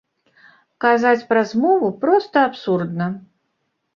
[0.85, 3.11] Казаць пра змову проста абсурдна.